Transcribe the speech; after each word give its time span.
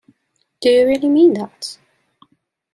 Do 0.61 0.69
you 0.71 0.87
really 0.87 1.09
mean 1.09 1.33
that? 1.35 1.77